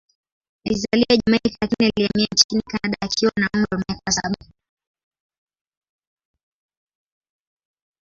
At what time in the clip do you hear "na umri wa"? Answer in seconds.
3.37-3.77